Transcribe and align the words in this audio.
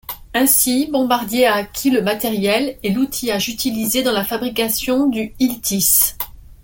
Ainsi, 0.33 0.87
Bombardier 0.91 1.45
a 1.45 1.53
acquis 1.53 1.91
le 1.91 2.01
matériel 2.01 2.75
et 2.81 2.89
l'outillage 2.91 3.49
utilisé 3.49 4.01
dans 4.01 4.11
la 4.11 4.23
fabrication 4.23 5.05
du 5.05 5.35
Iltis. 5.37 6.15